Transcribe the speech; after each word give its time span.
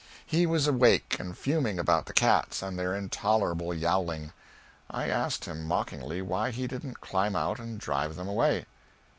He 0.25 0.47
was 0.47 0.65
awake 0.65 1.17
and 1.19 1.37
fuming 1.37 1.77
about 1.77 2.07
the 2.07 2.13
cats 2.13 2.63
and 2.63 2.75
their 2.79 2.95
intolerable 2.95 3.71
yowling. 3.71 4.33
I 4.89 5.09
asked 5.09 5.45
him, 5.45 5.63
mockingly, 5.67 6.23
why 6.23 6.49
he 6.49 6.65
didn't 6.65 7.01
climb 7.01 7.35
out 7.35 7.59
and 7.59 7.77
drive 7.79 8.15
them 8.15 8.27
away. 8.27 8.65